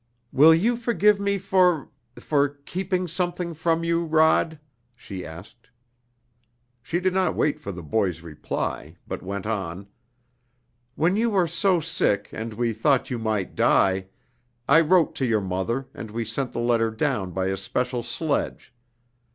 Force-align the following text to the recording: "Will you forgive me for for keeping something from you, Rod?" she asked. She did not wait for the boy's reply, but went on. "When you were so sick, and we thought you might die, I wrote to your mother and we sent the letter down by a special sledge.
"Will 0.31 0.51
you 0.55 0.77
forgive 0.77 1.19
me 1.19 1.37
for 1.37 1.89
for 2.15 2.49
keeping 2.65 3.07
something 3.07 3.53
from 3.53 3.83
you, 3.83 4.03
Rod?" 4.03 4.57
she 4.95 5.23
asked. 5.23 5.69
She 6.81 6.99
did 6.99 7.13
not 7.13 7.35
wait 7.35 7.59
for 7.59 7.71
the 7.71 7.83
boy's 7.83 8.21
reply, 8.21 8.95
but 9.07 9.21
went 9.21 9.45
on. 9.45 9.85
"When 10.95 11.15
you 11.15 11.29
were 11.29 11.45
so 11.45 11.79
sick, 11.79 12.29
and 12.31 12.55
we 12.55 12.73
thought 12.73 13.11
you 13.11 13.19
might 13.19 13.53
die, 13.55 14.07
I 14.67 14.81
wrote 14.81 15.13
to 15.17 15.25
your 15.27 15.37
mother 15.39 15.85
and 15.93 16.09
we 16.09 16.25
sent 16.25 16.51
the 16.51 16.59
letter 16.61 16.89
down 16.89 17.29
by 17.29 17.49
a 17.49 17.55
special 17.55 18.01
sledge. 18.01 18.73